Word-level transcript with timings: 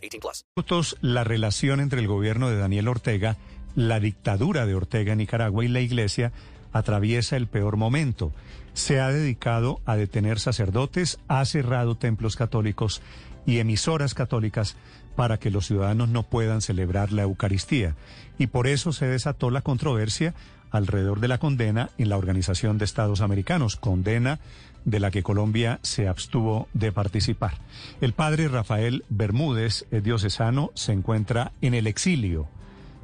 18 0.00 0.20
plus. 0.20 0.44
minutos 0.56 0.96
la 1.00 1.24
relación 1.24 1.80
entre 1.80 2.00
el 2.00 2.08
gobierno 2.08 2.48
de 2.48 2.58
Daniel 2.58 2.88
Ortega, 2.88 3.36
la 3.74 4.00
dictadura 4.00 4.66
de 4.66 4.74
Ortega 4.74 5.12
en 5.12 5.18
Nicaragua 5.18 5.64
y 5.64 5.68
la 5.68 5.80
Iglesia 5.80 6.32
atraviesa 6.72 7.36
el 7.36 7.46
peor 7.46 7.76
momento. 7.76 8.32
Se 8.74 9.00
ha 9.00 9.08
dedicado 9.08 9.80
a 9.84 9.96
detener 9.96 10.38
sacerdotes, 10.38 11.18
ha 11.28 11.44
cerrado 11.44 11.96
templos 11.96 12.36
católicos 12.36 13.02
y 13.46 13.58
emisoras 13.58 14.14
católicas 14.14 14.76
para 15.16 15.38
que 15.38 15.50
los 15.50 15.66
ciudadanos 15.66 16.08
no 16.08 16.22
puedan 16.22 16.60
celebrar 16.60 17.12
la 17.12 17.22
Eucaristía. 17.22 17.96
Y 18.38 18.46
por 18.46 18.66
eso 18.66 18.92
se 18.92 19.06
desató 19.06 19.50
la 19.50 19.62
controversia 19.62 20.34
alrededor 20.70 21.20
de 21.20 21.28
la 21.28 21.38
condena 21.38 21.90
en 21.98 22.08
la 22.08 22.16
Organización 22.16 22.78
de 22.78 22.84
Estados 22.84 23.20
Americanos, 23.20 23.76
condena 23.76 24.38
de 24.84 25.00
la 25.00 25.10
que 25.10 25.22
Colombia 25.22 25.78
se 25.82 26.08
abstuvo 26.08 26.68
de 26.74 26.92
participar. 26.92 27.54
El 28.00 28.12
padre 28.12 28.48
Rafael 28.48 29.04
Bermúdez, 29.08 29.86
es 29.90 30.02
diocesano, 30.02 30.70
se 30.74 30.92
encuentra 30.92 31.52
en 31.60 31.74
el 31.74 31.86
exilio. 31.86 32.48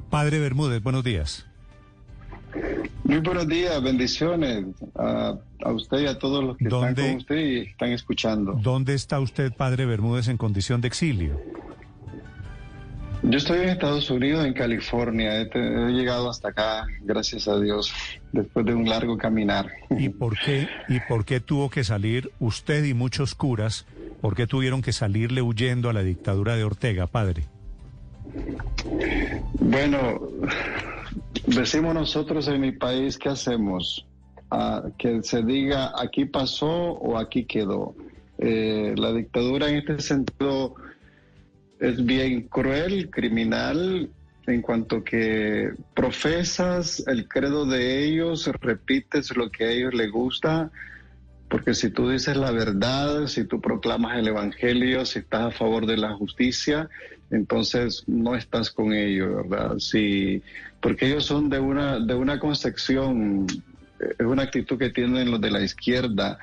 Padre 0.09 0.39
Bermúdez, 0.39 0.81
buenos 0.81 1.03
días. 1.03 1.45
Muy 3.03 3.19
buenos 3.19 3.47
días, 3.47 3.81
bendiciones 3.81 4.65
a, 4.95 5.35
a 5.63 5.71
usted 5.71 5.99
y 5.99 6.07
a 6.07 6.17
todos 6.19 6.43
los 6.43 6.57
que 6.57 6.65
están 6.65 6.79
¿Dónde- 6.95 7.01
con 7.09 7.15
usted 7.17 7.35
y 7.37 7.57
están 7.59 7.91
escuchando. 7.91 8.53
¿Dónde 8.61 8.93
está 8.95 9.19
usted, 9.19 9.53
padre 9.53 9.85
Bermúdez, 9.85 10.27
en 10.27 10.37
condición 10.37 10.81
de 10.81 10.87
exilio? 10.89 11.39
Yo 13.29 13.37
estoy 13.37 13.59
en 13.59 13.69
Estados 13.69 14.09
Unidos, 14.09 14.45
en 14.45 14.53
California. 14.53 15.41
He, 15.41 15.91
llegado 15.91 16.29
hasta 16.29 16.49
acá, 16.49 16.87
gracias 17.01 17.49
a 17.49 17.59
Dios, 17.59 17.93
después 18.31 18.65
de 18.65 18.73
un 18.73 18.87
largo 18.87 19.17
caminar. 19.17 19.69
¿Y 19.89 20.07
por 20.21 20.37
qué, 20.39 20.69
y 20.87 21.01
por 21.01 21.25
qué 21.25 21.41
tuvo 21.41 21.69
que 21.69 21.83
salir 21.83 22.31
usted 22.39 22.85
y 22.85 22.93
muchos 22.93 23.35
curas? 23.35 23.85
¿Por 24.21 24.33
qué 24.33 24.47
tuvieron 24.47 24.81
que 24.81 24.93
salirle 24.93 25.41
huyendo 25.41 25.89
a 25.89 25.93
la 25.93 26.03
dictadura 26.03 26.55
de 26.55 26.63
Ortega, 26.63 27.07
padre? 27.07 27.43
Bueno, 29.59 30.21
decimos 31.47 31.93
nosotros 31.93 32.47
en 32.47 32.61
mi 32.61 32.71
país, 32.71 33.17
¿qué 33.17 33.27
hacemos? 33.27 34.05
Ah, 34.49 34.83
que 34.97 35.21
se 35.23 35.43
diga 35.43 35.91
aquí 35.97 36.23
pasó 36.23 36.69
o 36.69 37.17
aquí 37.17 37.43
quedó. 37.43 37.93
Eh, 38.37 38.93
la 38.95 39.11
dictadura 39.11 39.67
en 39.67 39.77
este 39.77 39.99
sentido 39.99 40.75
es 41.79 42.05
bien 42.05 42.43
cruel, 42.43 43.09
criminal, 43.09 44.09
en 44.47 44.61
cuanto 44.61 45.03
que 45.03 45.71
profesas 45.93 47.03
el 47.07 47.27
credo 47.27 47.65
de 47.65 48.05
ellos, 48.05 48.49
repites 48.61 49.35
lo 49.35 49.51
que 49.51 49.65
a 49.65 49.71
ellos 49.71 49.93
les 49.93 50.09
gusta, 50.09 50.71
porque 51.49 51.73
si 51.73 51.89
tú 51.89 52.09
dices 52.09 52.35
la 52.37 52.51
verdad, 52.51 53.27
si 53.27 53.45
tú 53.45 53.61
proclamas 53.61 54.17
el 54.17 54.27
evangelio, 54.27 55.05
si 55.05 55.19
estás 55.19 55.47
a 55.47 55.51
favor 55.51 55.85
de 55.85 55.97
la 55.97 56.13
justicia, 56.13 56.89
entonces 57.29 58.03
no 58.07 58.35
estás 58.35 58.71
con 58.71 58.93
ellos, 58.93 59.47
¿verdad? 59.49 59.79
Si, 59.79 60.41
porque 60.81 61.07
ellos 61.07 61.25
son 61.25 61.49
de 61.49 61.59
una, 61.59 61.99
de 61.99 62.15
una 62.15 62.39
concepción, 62.39 63.47
es 63.99 64.25
una 64.25 64.43
actitud 64.43 64.77
que 64.77 64.89
tienen 64.89 65.31
los 65.31 65.41
de 65.41 65.51
la 65.51 65.61
izquierda 65.61 66.39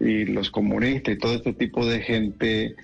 y 0.00 0.24
los 0.24 0.50
comunistas 0.50 1.14
y 1.14 1.18
todo 1.18 1.34
este 1.34 1.52
tipo 1.52 1.86
de 1.86 2.00
gente 2.00 2.76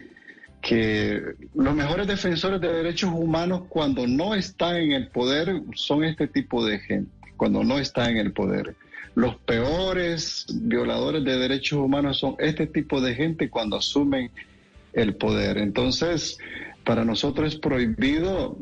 que 0.61 1.23
los 1.55 1.75
mejores 1.75 2.07
defensores 2.07 2.61
de 2.61 2.73
derechos 2.73 3.11
humanos 3.13 3.63
cuando 3.69 4.07
no 4.07 4.35
están 4.35 4.77
en 4.77 4.93
el 4.93 5.09
poder 5.09 5.63
son 5.75 6.05
este 6.05 6.27
tipo 6.27 6.65
de 6.65 6.79
gente, 6.81 7.11
cuando 7.37 7.63
no 7.65 7.79
están 7.79 8.11
en 8.11 8.19
el 8.19 8.33
poder. 8.33 8.75
Los 9.15 9.37
peores 9.37 10.47
violadores 10.63 11.25
de 11.25 11.39
derechos 11.39 11.79
humanos 11.79 12.19
son 12.19 12.37
este 12.39 12.67
tipo 12.67 13.01
de 13.01 13.15
gente 13.15 13.51
cuando 13.51 13.77
asumen 13.77 14.31
el 14.93 15.15
poder. 15.15 15.59
Entonces, 15.59 16.39
para 16.85 17.05
nosotros 17.05 17.55
es 17.55 17.59
prohibido 17.59 18.57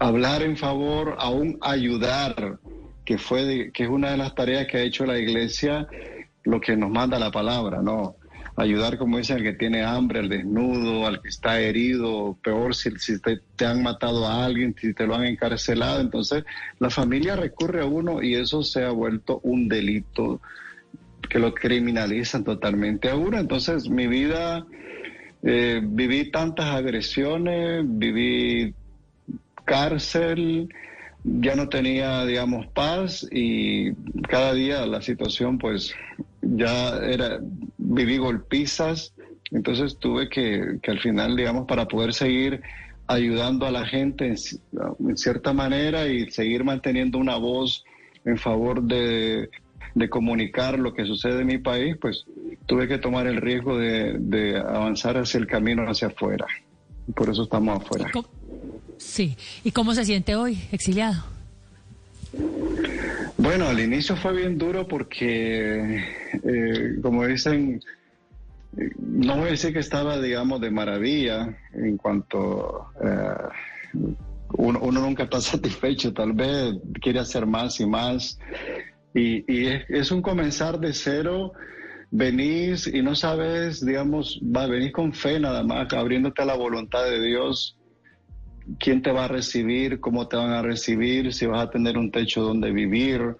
hablar 0.00 0.42
en 0.42 0.56
favor, 0.56 1.16
aún 1.18 1.58
ayudar, 1.60 2.58
que 3.04 3.18
fue 3.18 3.70
que 3.72 3.84
es 3.84 3.88
una 3.88 4.10
de 4.10 4.16
las 4.16 4.34
tareas 4.34 4.66
que 4.66 4.78
ha 4.78 4.82
hecho 4.82 5.04
la 5.06 5.18
iglesia, 5.18 5.86
lo 6.44 6.60
que 6.60 6.76
nos 6.76 6.90
manda 6.90 7.18
la 7.18 7.30
palabra, 7.30 7.82
¿no? 7.82 8.16
Ayudar, 8.56 8.98
como 8.98 9.18
dicen, 9.18 9.38
al 9.38 9.42
que 9.42 9.52
tiene 9.52 9.82
hambre, 9.82 10.20
al 10.20 10.28
desnudo, 10.28 11.06
al 11.06 11.20
que 11.20 11.28
está 11.28 11.60
herido, 11.60 12.38
peor 12.42 12.74
si, 12.74 12.90
si 12.98 13.18
te, 13.20 13.66
han 13.66 13.82
matado 13.82 14.26
a 14.26 14.44
alguien, 14.44 14.76
si 14.80 14.94
te 14.94 15.06
lo 15.06 15.16
han 15.16 15.24
encarcelado. 15.24 16.00
Entonces, 16.00 16.44
la 16.78 16.88
familia 16.88 17.34
recurre 17.34 17.82
a 17.82 17.86
uno 17.86 18.22
y 18.22 18.34
eso 18.34 18.62
se 18.62 18.84
ha 18.84 18.90
vuelto 18.90 19.40
un 19.42 19.68
delito 19.68 20.40
que 21.28 21.40
lo 21.40 21.52
criminalizan 21.52 22.44
totalmente 22.44 23.10
a 23.10 23.16
uno. 23.16 23.38
Entonces, 23.38 23.88
mi 23.88 24.06
vida, 24.06 24.64
eh, 25.42 25.80
viví 25.82 26.30
tantas 26.30 26.66
agresiones, 26.66 27.82
viví 27.84 28.72
cárcel, 29.64 30.68
ya 31.24 31.56
no 31.56 31.68
tenía, 31.68 32.24
digamos, 32.24 32.66
paz 32.68 33.26
y 33.32 33.92
cada 34.28 34.52
día 34.52 34.86
la 34.86 35.02
situación, 35.02 35.58
pues, 35.58 35.94
ya 36.42 36.98
era, 36.98 37.40
viví 37.94 38.18
golpizas, 38.18 39.14
entonces 39.50 39.98
tuve 39.98 40.28
que, 40.28 40.78
que 40.82 40.90
al 40.90 41.00
final, 41.00 41.36
digamos, 41.36 41.66
para 41.66 41.86
poder 41.86 42.12
seguir 42.12 42.60
ayudando 43.06 43.66
a 43.66 43.70
la 43.70 43.86
gente 43.86 44.26
en, 44.26 44.36
en 45.08 45.16
cierta 45.16 45.52
manera 45.52 46.06
y 46.08 46.30
seguir 46.30 46.64
manteniendo 46.64 47.18
una 47.18 47.36
voz 47.36 47.84
en 48.24 48.38
favor 48.38 48.82
de, 48.82 49.50
de 49.94 50.08
comunicar 50.08 50.78
lo 50.78 50.94
que 50.94 51.04
sucede 51.04 51.42
en 51.42 51.46
mi 51.46 51.58
país, 51.58 51.96
pues 52.00 52.24
tuve 52.66 52.88
que 52.88 52.98
tomar 52.98 53.26
el 53.26 53.36
riesgo 53.40 53.76
de, 53.78 54.16
de 54.18 54.56
avanzar 54.58 55.18
hacia 55.18 55.38
el 55.38 55.46
camino 55.46 55.82
hacia 55.88 56.08
afuera. 56.08 56.46
Por 57.14 57.28
eso 57.28 57.42
estamos 57.42 57.80
afuera. 57.80 58.10
¿Cómo- 58.12 58.28
Sí. 58.96 59.36
¿Y 59.64 59.72
cómo 59.72 59.92
se 59.92 60.04
siente 60.04 60.36
hoy, 60.36 60.58
exiliado? 60.72 61.24
Bueno, 63.36 63.66
al 63.66 63.80
inicio 63.80 64.16
fue 64.16 64.32
bien 64.32 64.56
duro 64.56 64.86
porque, 64.86 66.02
eh, 66.32 66.98
como 67.02 67.26
dicen, 67.26 67.80
no 68.98 69.36
voy 69.36 69.48
a 69.48 69.50
decir 69.52 69.72
que 69.72 69.80
estaba, 69.80 70.20
digamos, 70.20 70.60
de 70.60 70.70
maravilla 70.70 71.56
en 71.72 71.96
cuanto 71.96 72.90
eh, 73.02 74.08
uno, 74.56 74.78
uno 74.80 75.00
nunca 75.00 75.24
está 75.24 75.40
satisfecho, 75.40 76.12
tal 76.12 76.32
vez 76.32 76.74
quiere 77.00 77.18
hacer 77.18 77.44
más 77.46 77.80
y 77.80 77.86
más. 77.86 78.38
Y, 79.14 79.44
y 79.52 79.66
es, 79.66 79.84
es 79.88 80.10
un 80.12 80.22
comenzar 80.22 80.78
de 80.78 80.92
cero, 80.92 81.52
venís 82.12 82.86
y 82.86 83.02
no 83.02 83.16
sabes, 83.16 83.84
digamos, 83.84 84.40
va, 84.44 84.66
venís 84.68 84.92
con 84.92 85.12
fe 85.12 85.40
nada 85.40 85.64
más, 85.64 85.92
abriéndote 85.92 86.42
a 86.42 86.46
la 86.46 86.54
voluntad 86.54 87.04
de 87.04 87.20
Dios 87.20 87.76
quién 88.78 89.02
te 89.02 89.12
va 89.12 89.26
a 89.26 89.28
recibir, 89.28 90.00
cómo 90.00 90.26
te 90.28 90.36
van 90.36 90.50
a 90.50 90.62
recibir, 90.62 91.32
si 91.32 91.46
vas 91.46 91.66
a 91.66 91.70
tener 91.70 91.98
un 91.98 92.10
techo 92.10 92.42
donde 92.42 92.70
vivir. 92.72 93.36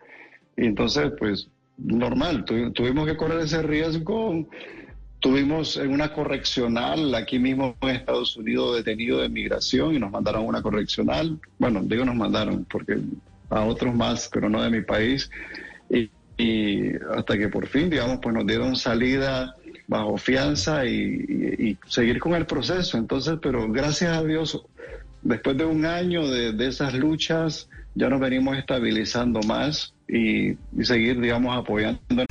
Y 0.57 0.67
entonces, 0.67 1.13
pues, 1.19 1.49
normal, 1.77 2.45
tu- 2.45 2.73
tuvimos 2.73 3.07
que 3.07 3.17
correr 3.17 3.41
ese 3.41 3.63
riesgo. 3.63 4.47
Tuvimos 5.21 5.77
una 5.77 6.13
correccional 6.13 7.15
aquí 7.15 7.39
mismo 7.39 7.75
en 7.81 7.89
Estados 7.97 8.37
Unidos 8.37 8.77
detenido 8.77 9.21
de 9.21 9.31
migración 9.31 9.95
y 9.95 9.99
nos 9.99 10.11
mandaron 10.11 10.45
una 10.45 10.61
correccional. 10.61 11.39
Bueno, 11.59 11.81
digo 11.83 12.05
nos 12.05 12.15
mandaron 12.15 12.67
porque 12.67 12.99
a 13.49 13.65
otros 13.65 13.95
más, 13.95 14.29
pero 14.31 14.51
no 14.51 14.63
de 14.63 14.71
mi 14.71 14.83
país. 14.83 15.31
Y, 16.37 16.91
hasta 17.17 17.39
que 17.39 17.49
por 17.49 17.67
fin, 17.67 17.89
digamos, 17.89 18.19
pues 18.21 18.35
nos 18.35 18.47
dieron 18.47 18.77
salida 18.77 19.57
bajo 19.87 20.19
fianza 20.19 20.85
y 20.85 21.79
seguir 21.87 22.19
con 22.19 22.35
el 22.35 22.45
proceso. 22.45 22.99
Entonces, 22.99 23.39
pero 23.41 23.71
gracias 23.71 24.17
a 24.17 24.25
Dios, 24.25 24.61
después 25.25 25.57
de 25.57 25.65
un 25.65 25.85
año 25.85 26.29
de, 26.29 26.53
de 26.53 26.69
esas 26.69 26.95
luchas, 26.95 27.69
ya 27.95 28.09
nos 28.09 28.21
venimos 28.21 28.57
estabilizando 28.57 29.41
más 29.41 29.93
y, 30.09 30.51
y 30.51 30.85
seguir, 30.85 31.21
digamos, 31.21 31.57
apoyando. 31.57 32.25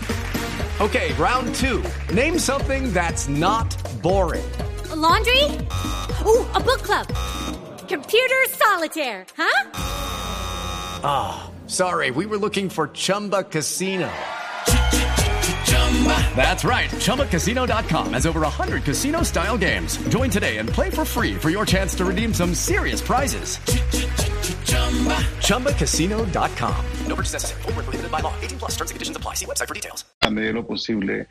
Okay, 0.79 1.13
round 1.13 1.53
two. 1.55 1.83
Name 2.13 2.39
something 2.39 2.91
that's 2.93 3.27
not 3.27 3.75
boring. 4.01 4.43
A 4.91 4.95
laundry? 4.95 5.43
Ooh, 6.25 6.45
a 6.53 6.59
book 6.59 6.81
club. 6.81 7.07
Computer 7.87 8.45
solitaire, 8.49 9.25
huh? 9.37 9.69
Sorry, 11.67 12.11
we 12.11 12.25
were 12.25 12.37
looking 12.37 12.69
for 12.69 12.87
Chumba 12.89 13.43
Casino. 13.43 14.09
That's 16.35 16.63
right. 16.65 16.89
ChumbaCasino.com 16.89 18.13
has 18.13 18.25
over 18.25 18.41
100 18.41 18.83
casino 18.83 19.23
style 19.23 19.57
games. 19.57 19.97
Join 20.09 20.29
today 20.29 20.57
and 20.57 20.67
play 20.67 20.89
for 20.89 21.05
free 21.05 21.35
for 21.35 21.49
your 21.51 21.65
chance 21.65 21.95
to 21.95 22.03
redeem 22.05 22.33
some 22.33 22.53
serious 22.55 22.99
prizes. 23.01 23.59
ChumbaCasino.com. 25.47 26.75
No 27.07 27.15
purchase 27.15 27.33
necessary. 27.33 27.61
Void 27.61 27.75
where 27.75 27.83
prohibited 27.85 28.11
by 28.11 28.19
law. 28.21 28.33
18 28.41 28.57
plus 28.59 28.71
terms 28.75 28.89
and 28.91 28.95
conditions 28.95 29.17
apply. 29.17 29.35
See 29.35 29.45
website 29.45 29.67
for 29.67 29.73
details. 29.75 30.03
a 30.21 30.29
medida 30.31 30.47
de 30.47 30.53
lo 30.53 30.65
posible 30.67 31.27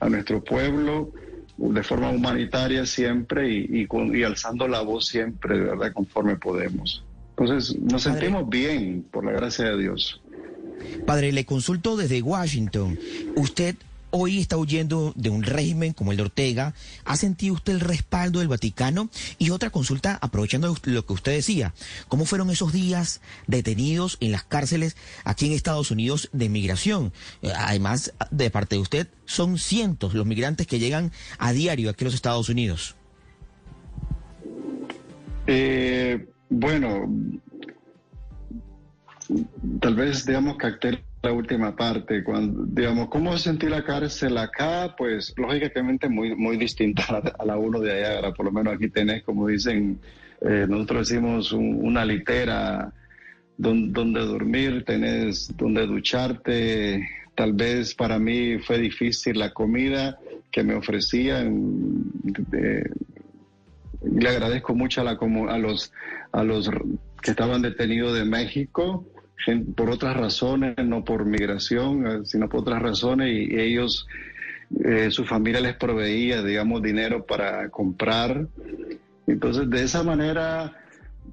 a 0.00 0.08
nuestro 0.08 0.42
pueblo 0.44 1.12
de 1.58 1.82
forma 1.82 2.10
humanitaria 2.10 2.84
siempre 2.86 3.48
y, 3.48 3.66
y 3.82 3.86
con- 3.86 4.14
y 4.16 4.24
alzando 4.24 4.66
la 4.68 4.80
voz 4.82 5.06
siempre, 5.06 5.56
de 5.58 5.64
verdad, 5.64 5.92
conforme 5.92 6.36
podemos. 6.36 7.04
Entonces, 7.36 7.76
nos 7.80 8.04
Padre. 8.04 8.20
sentimos 8.20 8.48
bien, 8.48 9.06
por 9.10 9.24
la 9.24 9.32
gracia 9.32 9.66
de 9.66 9.78
Dios. 9.78 10.20
Padre, 11.06 11.30
le 11.32 11.44
consulto 11.46 11.96
desde 11.96 12.20
Washington. 12.20 12.98
Usted 13.36 13.76
hoy 14.12 14.38
está 14.38 14.56
huyendo 14.56 15.12
de 15.16 15.30
un 15.30 15.42
régimen 15.42 15.92
como 15.92 16.12
el 16.12 16.18
de 16.18 16.24
Ortega. 16.24 16.74
¿Ha 17.04 17.16
sentido 17.16 17.54
usted 17.54 17.72
el 17.72 17.80
respaldo 17.80 18.38
del 18.38 18.48
Vaticano? 18.48 19.10
Y 19.38 19.50
otra 19.50 19.70
consulta, 19.70 20.18
aprovechando 20.20 20.76
lo 20.84 21.06
que 21.06 21.12
usted 21.12 21.32
decía. 21.32 21.74
¿Cómo 22.08 22.24
fueron 22.24 22.50
esos 22.50 22.72
días 22.72 23.20
detenidos 23.46 24.18
en 24.20 24.32
las 24.32 24.44
cárceles 24.44 24.96
aquí 25.24 25.46
en 25.46 25.52
Estados 25.52 25.90
Unidos 25.90 26.28
de 26.32 26.48
migración? 26.48 27.12
Eh, 27.42 27.50
Además, 27.56 28.12
de 28.30 28.50
parte 28.50 28.76
de 28.76 28.82
usted, 28.82 29.08
son 29.24 29.58
cientos 29.58 30.14
los 30.14 30.26
migrantes 30.26 30.66
que 30.66 30.78
llegan 30.78 31.10
a 31.38 31.52
diario 31.52 31.90
aquí 31.90 32.04
a 32.04 32.06
los 32.06 32.14
Estados 32.14 32.48
Unidos. 32.48 32.94
Eh, 35.46 36.26
bueno, 36.50 37.08
tal 39.80 39.94
vez, 39.94 40.24
digamos, 40.26 40.56
capté 40.56 41.04
la 41.22 41.32
última 41.32 41.74
parte. 41.76 42.24
Cuando, 42.24 42.64
digamos, 42.66 43.08
¿cómo 43.08 43.36
sentí 43.38 43.68
la 43.68 43.84
cárcel 43.84 44.36
acá? 44.38 44.94
Pues, 44.96 45.32
lógicamente, 45.36 46.08
muy, 46.08 46.34
muy 46.34 46.56
distinta 46.56 47.04
a 47.08 47.12
la, 47.12 47.32
a 47.38 47.44
la 47.44 47.56
uno 47.58 47.80
de 47.80 47.92
allá. 47.92 48.16
Ahora, 48.16 48.32
Por 48.32 48.46
lo 48.46 48.52
menos 48.52 48.74
aquí 48.74 48.88
tenés, 48.88 49.22
como 49.22 49.46
dicen, 49.48 50.00
eh, 50.40 50.66
nosotros 50.68 51.08
decimos 51.08 51.52
un- 51.52 51.78
una 51.84 52.04
litera 52.04 52.92
don- 53.56 53.92
donde 53.92 54.20
dormir, 54.20 54.84
tenés 54.84 55.54
donde 55.56 55.86
ducharte. 55.86 57.08
Tal 57.34 57.52
vez 57.52 57.94
para 57.94 58.18
mí 58.18 58.58
fue 58.58 58.78
difícil 58.78 59.38
la 59.38 59.52
comida 59.52 60.18
que 60.50 60.62
me 60.64 60.74
ofrecían. 60.74 62.10
de- 62.24 62.90
le 64.04 64.28
agradezco 64.28 64.74
mucho 64.74 65.00
a, 65.00 65.04
la, 65.04 65.12
a, 65.48 65.58
los, 65.58 65.92
a 66.32 66.42
los 66.42 66.68
que 67.22 67.30
estaban 67.30 67.62
detenidos 67.62 68.14
de 68.14 68.24
México 68.24 69.06
por 69.74 69.90
otras 69.90 70.16
razones, 70.16 70.74
no 70.84 71.04
por 71.04 71.24
migración, 71.24 72.06
eh, 72.06 72.20
sino 72.24 72.48
por 72.48 72.60
otras 72.60 72.80
razones, 72.82 73.28
y, 73.28 73.58
ellos, 73.58 74.06
eh, 74.84 75.10
su 75.10 75.24
familia 75.24 75.60
les 75.60 75.74
proveía, 75.76 76.42
digamos, 76.42 76.82
dinero 76.82 77.26
para 77.26 77.68
comprar. 77.70 78.46
Entonces, 79.26 79.68
de 79.68 79.82
esa 79.82 80.02
manera, 80.02 80.72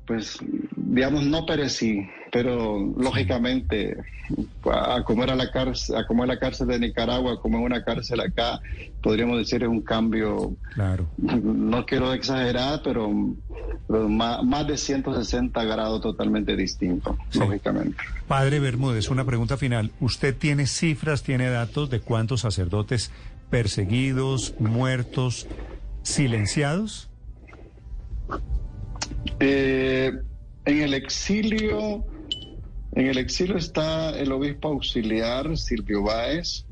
pues, 0.06 0.40
digamos, 0.76 1.26
no 1.26 1.46
perecí, 1.46 2.08
pero 2.32 2.80
lógicamente, 2.98 3.98
a 4.72 5.04
comer 5.04 5.32
a 5.32 5.36
la 5.36 5.50
cárcel, 5.52 5.96
a 5.96 6.06
comer 6.06 6.28
la 6.28 6.38
cárcel 6.38 6.68
de 6.68 6.80
Nicaragua, 6.80 7.34
a 7.34 7.38
comer 7.38 7.60
una 7.62 7.84
cárcel 7.84 8.20
acá, 8.20 8.60
podríamos 9.02 9.38
decir 9.38 9.64
es 9.64 9.70
un 9.70 9.82
cambio 9.82 10.54
Claro. 10.74 11.08
no 11.18 11.86
quiero 11.86 12.14
exagerar, 12.14 12.82
pero, 12.84 13.10
pero 13.88 14.08
más, 14.08 14.44
más 14.44 14.68
de 14.68 14.78
160 14.78 15.64
grados 15.64 16.02
totalmente 16.02 16.56
distinto, 16.56 17.18
Sí. 17.30 17.40
lógicamente. 17.40 17.98
Padre 18.28 18.60
Bermúdez, 18.60 19.10
una 19.10 19.26
pregunta 19.26 19.58
final. 19.58 19.92
¿Usted 20.00 20.36
tiene 20.38 20.68
cifras, 20.68 21.24
tiene 21.24 21.50
datos 21.50 21.90
de 21.90 22.00
cuántos 22.00 22.42
sacerdotes 22.42 23.12
perseguidos, 23.50 24.54
muertos, 24.60 25.48
silenciados? 26.04 27.10
Eh, 29.40 30.12
en 30.66 30.82
el 30.82 30.94
exilio, 30.94 32.04
en 32.94 33.08
el 33.08 33.18
exilio 33.18 33.58
está 33.58 34.18
el 34.18 34.32
obispo 34.32 34.70
auxiliar 34.70 35.58
Silvio 35.58 36.04
Báez, 36.04 36.66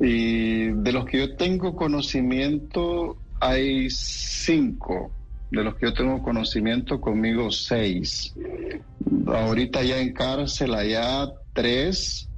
y 0.00 0.66
de 0.68 0.92
los 0.92 1.04
que 1.04 1.18
yo 1.18 1.36
tengo 1.36 1.74
conocimiento 1.76 3.16
hay 3.40 3.88
cinco, 3.90 5.12
de 5.50 5.64
los 5.64 5.74
que 5.76 5.86
yo 5.86 5.94
tengo 5.94 6.22
conocimiento 6.22 7.00
conmigo 7.00 7.50
seis. 7.50 8.34
Ahorita 9.26 9.82
ya 9.82 9.98
en 10.00 10.12
cárcel 10.12 10.74
allá 10.74 11.30
tres 11.52 12.28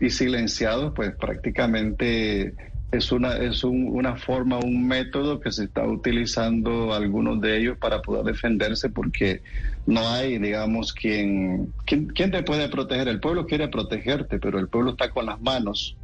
y 0.00 0.10
silenciados, 0.10 0.92
pues 0.94 1.14
prácticamente 1.16 2.54
es 2.92 3.12
una 3.12 3.36
es 3.36 3.62
un- 3.62 3.88
una 3.96 4.16
forma, 4.16 4.58
un 4.58 4.86
método 4.86 5.38
que 5.40 5.52
se 5.52 5.64
está 5.64 5.84
utilizando 5.86 6.92
algunos 6.92 7.40
de 7.40 7.58
ellos 7.58 7.78
para 7.78 8.02
poder 8.02 8.24
defenderse 8.24 8.88
porque 8.90 9.42
no 9.86 10.08
hay, 10.08 10.38
digamos, 10.38 10.92
quien, 10.92 11.72
quien, 11.86 12.06
quien 12.08 12.30
te 12.30 12.42
puede 12.42 12.68
proteger. 12.68 13.08
El 13.08 13.20
pueblo 13.20 13.46
quiere 13.46 13.68
protegerte, 13.68 14.38
pero 14.38 14.58
el 14.58 14.68
pueblo 14.68 14.90
está 14.92 15.10
con 15.10 15.26
las 15.26 15.40
manos. 15.40 15.96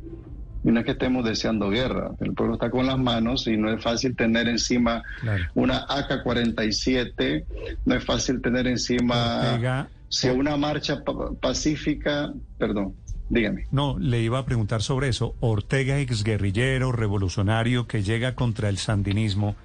Y 0.64 0.70
no 0.70 0.80
es 0.80 0.86
que 0.86 0.92
estemos 0.92 1.24
deseando 1.24 1.70
guerra, 1.70 2.10
el 2.20 2.32
pueblo 2.34 2.54
está 2.54 2.70
con 2.70 2.86
las 2.86 2.98
manos 2.98 3.46
y 3.46 3.56
no 3.56 3.70
es 3.72 3.80
fácil 3.82 4.16
tener 4.16 4.48
encima 4.48 5.02
Claro. 5.20 5.44
una 5.54 5.86
AK-47, 5.88 7.44
no 7.84 7.94
es 7.94 8.04
fácil 8.04 8.40
tener 8.40 8.66
encima... 8.66 9.52
Ortega, 9.52 9.88
Si 10.08 10.28
una 10.28 10.56
marcha 10.56 11.02
pa- 11.04 11.32
pacífica, 11.40 12.32
perdón, 12.58 12.94
dígame. 13.28 13.64
no, 13.70 13.98
le 13.98 14.20
iba 14.22 14.38
a 14.38 14.44
preguntar 14.44 14.82
sobre 14.82 15.08
eso. 15.08 15.34
Ortega, 15.40 15.98
exguerrillero, 15.98 16.92
revolucionario 16.92 17.86
que 17.86 18.02
llega 18.02 18.34
contra 18.34 18.68
el 18.68 18.78
sandinismo, 18.78 19.56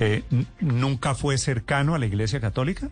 eh, 0.00 0.22
¿nunca 0.60 1.14
fue 1.14 1.38
cercano 1.38 1.94
a 1.94 1.98
la 1.98 2.06
Iglesia 2.06 2.40
Católica? 2.40 2.90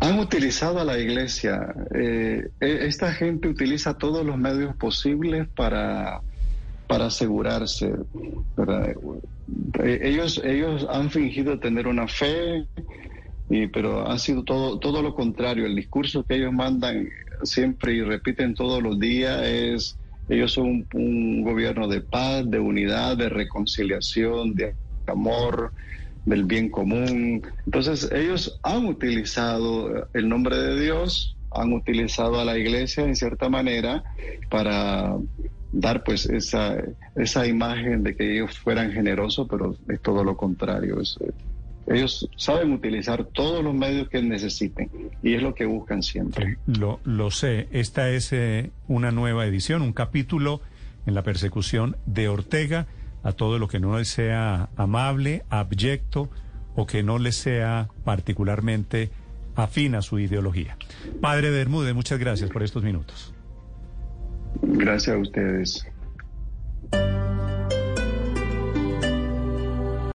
Han 0.00 0.18
utilizado 0.18 0.80
a 0.80 0.84
la 0.84 0.98
iglesia. 0.98 1.74
eh, 1.94 2.48
e- 2.60 2.86
esta 2.86 3.12
gente 3.12 3.48
utiliza 3.48 3.94
todos 3.94 4.24
los 4.24 4.36
medios 4.36 4.76
posibles 4.76 5.48
para, 5.56 6.20
para 6.86 7.06
asegurarse. 7.06 7.94
¿verdad? 8.56 8.94
Eh, 9.82 10.00
ellos, 10.02 10.40
ellos 10.44 10.86
han 10.90 11.10
fingido 11.10 11.58
tener 11.58 11.86
una 11.86 12.06
fe, 12.08 12.66
y, 13.48 13.68
pero 13.68 14.06
ha 14.06 14.18
sido 14.18 14.44
todo, 14.44 14.78
todo 14.78 15.00
lo 15.02 15.14
contrario. 15.14 15.64
El 15.64 15.76
discurso 15.76 16.22
que 16.24 16.34
ellos 16.36 16.52
mandan 16.52 17.08
siempre 17.42 17.94
y 17.94 18.02
repiten 18.02 18.54
todos 18.54 18.82
los 18.82 18.98
días 18.98 19.42
es, 19.44 19.98
ellos 20.28 20.52
son 20.52 20.86
un, 20.92 21.42
gobierno 21.42 21.88
de 21.88 22.00
paz, 22.00 22.48
de 22.50 22.58
unidad, 22.58 23.16
de 23.16 23.28
reconciliación, 23.28 24.54
de 24.54 24.74
amor, 25.06 25.72
del 26.24 26.44
bien 26.44 26.68
común. 26.68 27.42
Entonces 27.64 28.10
ellos 28.12 28.58
han 28.62 28.86
utilizado 28.86 30.08
el 30.12 30.28
nombre 30.28 30.56
de 30.56 30.80
Dios, 30.80 31.36
han 31.52 31.72
utilizado 31.72 32.40
a 32.40 32.44
la 32.44 32.58
iglesia 32.58 33.04
en 33.04 33.14
cierta 33.16 33.48
manera 33.48 34.02
para 34.50 35.16
dar 35.72 36.02
pues 36.04 36.26
esa, 36.26 36.76
esa 37.14 37.46
imagen 37.46 38.02
de 38.02 38.16
que 38.16 38.34
ellos 38.34 38.58
fueran 38.58 38.92
generosos, 38.92 39.46
pero 39.48 39.76
es 39.88 40.00
todo 40.00 40.24
lo 40.24 40.36
contrario. 40.36 40.98
Ellos 41.86 42.28
saben 42.36 42.72
utilizar 42.72 43.24
todos 43.24 43.62
los 43.62 43.74
medios 43.74 44.08
que 44.08 44.22
necesiten 44.22 44.90
y 45.22 45.34
es 45.34 45.42
lo 45.42 45.54
que 45.54 45.66
buscan 45.66 46.02
siempre. 46.02 46.58
Lo, 46.66 47.00
lo 47.04 47.30
sé. 47.30 47.68
Esta 47.70 48.10
es 48.10 48.32
eh, 48.32 48.70
una 48.88 49.12
nueva 49.12 49.46
edición, 49.46 49.82
un 49.82 49.92
capítulo 49.92 50.60
en 51.06 51.14
la 51.14 51.22
persecución 51.22 51.96
de 52.06 52.28
Ortega 52.28 52.86
a 53.22 53.32
todo 53.32 53.58
lo 53.58 53.68
que 53.68 53.80
no 53.80 53.98
le 53.98 54.04
sea 54.04 54.68
amable, 54.76 55.44
abyecto 55.48 56.28
o 56.74 56.86
que 56.86 57.02
no 57.02 57.18
le 57.18 57.32
sea 57.32 57.88
particularmente 58.04 59.10
afín 59.54 59.94
a 59.94 60.02
su 60.02 60.18
ideología. 60.18 60.76
Padre 61.20 61.50
Bermúdez, 61.50 61.94
muchas 61.94 62.18
gracias 62.18 62.50
por 62.50 62.62
estos 62.62 62.82
minutos. 62.82 63.32
Gracias 64.62 65.16
a 65.16 65.18
ustedes. 65.18 65.86